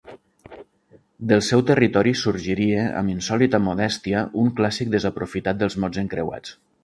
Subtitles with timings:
[1.31, 6.57] Del seu territori sorgiria amb insòlita modèstia un clàssic desaprofitat dels mots encreuats.